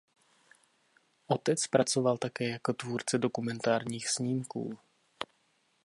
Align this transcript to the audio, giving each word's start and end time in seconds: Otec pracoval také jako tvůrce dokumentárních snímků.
Otec 1.27 1.67
pracoval 1.67 2.17
také 2.17 2.47
jako 2.49 2.73
tvůrce 2.73 3.17
dokumentárních 3.17 4.09
snímků. 4.09 4.77